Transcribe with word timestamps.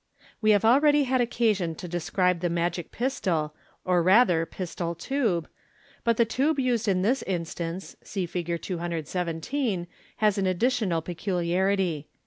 We 0.41 0.49
have 0.49 0.65
already 0.65 1.03
had 1.03 1.21
occasion 1.21 1.75
to 1.75 1.87
describe 1.87 2.39
the 2.39 2.49
magic 2.49 2.91
pistol, 2.91 3.53
or 3.85 4.01
rather 4.01 4.47
pistol 4.47 4.95
tube; 4.95 5.47
but 6.03 6.17
the 6.17 6.25
tube 6.25 6.57
used 6.57 6.87
in 6.87 7.03
this 7.03 7.21
instance 7.21 7.95
{see 8.01 8.25
Fig. 8.25 8.59
217) 8.63 9.85
has 10.15 10.39
an 10.39 10.47
additional 10.47 11.03
peculiarity. 11.03 12.07